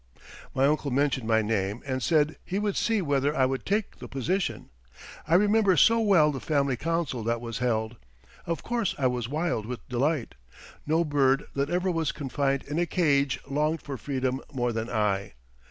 [0.55, 4.07] My uncle mentioned my name, and said he would see whether I would take the
[4.07, 4.71] position.
[5.27, 7.97] I remember so well the family council that was held.
[8.47, 10.33] Of course I was wild with delight.
[10.87, 15.35] No bird that ever was confined in a cage longed for freedom more than I.